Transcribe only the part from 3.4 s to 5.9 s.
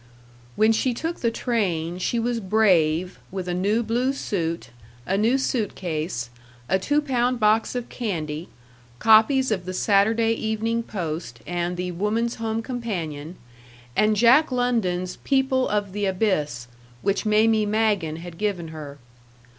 a new blue suit, a new suit